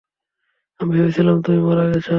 [0.79, 2.07] আমি ভেবেছিলাম তুমি মারা গেছ!